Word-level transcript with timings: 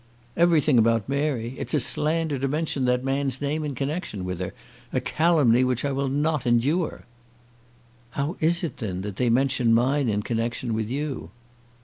"Everything 0.35 0.79
about 0.79 1.07
Mary. 1.07 1.53
It's 1.59 1.75
a 1.75 1.79
slander 1.79 2.39
to 2.39 2.47
mention 2.47 2.85
that 2.85 3.03
man's 3.03 3.39
name 3.39 3.63
in 3.63 3.75
connection 3.75 4.25
with 4.25 4.39
her, 4.39 4.51
a 4.91 4.99
calumny 4.99 5.63
which 5.63 5.85
I 5.85 5.91
will 5.91 6.07
not 6.07 6.47
endure." 6.47 7.03
"How 8.09 8.35
is 8.39 8.63
it, 8.63 8.77
then, 8.77 9.05
if 9.05 9.17
they 9.17 9.29
mention 9.29 9.75
mine 9.75 10.09
in 10.09 10.23
connection 10.23 10.73
with 10.73 10.89
you?" 10.89 11.29